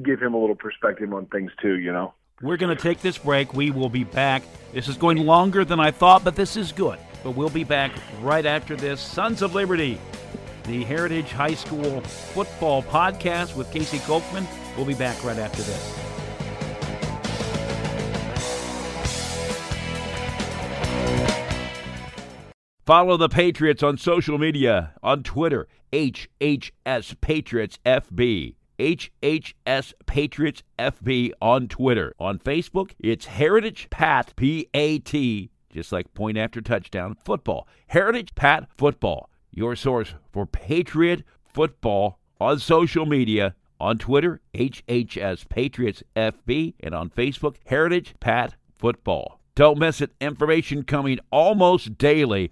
give 0.02 0.20
him 0.20 0.34
a 0.34 0.38
little 0.38 0.56
perspective 0.56 1.12
on 1.12 1.26
things 1.26 1.50
too, 1.60 1.78
you 1.78 1.92
know? 1.92 2.14
We're 2.40 2.56
going 2.56 2.76
to 2.76 2.82
take 2.82 3.00
this 3.00 3.18
break. 3.18 3.54
We 3.54 3.70
will 3.70 3.88
be 3.88 4.04
back. 4.04 4.42
This 4.72 4.88
is 4.88 4.96
going 4.96 5.18
longer 5.18 5.64
than 5.64 5.78
I 5.78 5.90
thought, 5.90 6.24
but 6.24 6.34
this 6.34 6.56
is 6.56 6.72
good. 6.72 6.98
But 7.22 7.32
we'll 7.32 7.50
be 7.50 7.64
back 7.64 7.92
right 8.20 8.44
after 8.44 8.74
this. 8.74 9.00
Sons 9.00 9.42
of 9.42 9.54
Liberty, 9.54 10.00
the 10.64 10.82
Heritage 10.82 11.30
High 11.30 11.54
School 11.54 12.00
football 12.00 12.82
podcast 12.82 13.54
with 13.54 13.70
Casey 13.70 13.98
Kolkman. 13.98 14.46
We'll 14.76 14.86
be 14.86 14.94
back 14.94 15.22
right 15.22 15.38
after 15.38 15.62
this. 15.62 16.11
Follow 22.84 23.16
the 23.16 23.28
Patriots 23.28 23.80
on 23.84 23.96
social 23.96 24.38
media 24.38 24.92
on 25.04 25.22
Twitter, 25.22 25.68
HHS 25.92 27.20
Patriots 27.20 27.78
FB. 27.86 28.56
HHS 28.76 29.92
Patriots 30.06 30.64
FB 30.80 31.30
on 31.40 31.68
Twitter. 31.68 32.12
On 32.18 32.40
Facebook, 32.40 32.90
it's 32.98 33.26
Heritage 33.26 33.86
Pat 33.90 34.34
P 34.34 34.68
A 34.74 34.98
T, 34.98 35.50
just 35.70 35.92
like 35.92 36.12
point 36.14 36.36
after 36.36 36.60
touchdown 36.60 37.16
football. 37.24 37.68
Heritage 37.86 38.34
Pat 38.34 38.68
Football, 38.76 39.30
your 39.52 39.76
source 39.76 40.14
for 40.32 40.44
Patriot 40.44 41.22
football 41.44 42.18
on 42.40 42.58
social 42.58 43.06
media. 43.06 43.54
On 43.78 43.96
Twitter, 43.96 44.40
HHS 44.54 45.48
Patriots 45.48 46.02
FB, 46.16 46.74
and 46.80 46.96
on 46.96 47.10
Facebook, 47.10 47.56
Heritage 47.66 48.14
Pat 48.18 48.54
Football. 48.76 49.38
Don't 49.54 49.78
miss 49.78 50.00
it. 50.00 50.12
Information 50.18 50.82
coming 50.82 51.18
almost 51.30 51.98
daily 51.98 52.50